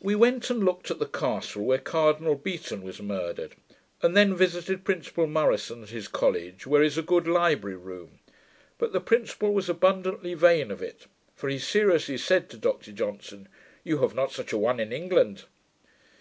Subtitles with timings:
[0.00, 3.54] We went and looked at the castle, where Cardinal Beaton was murdered,
[4.02, 8.18] and then visited Principal Murison at his college, where is a good library room;
[8.76, 11.06] but the principal was abundantly vain of it,
[11.36, 13.46] for he seriously said to Dr Johnson,
[13.84, 15.44] 'you have not such a one in England'.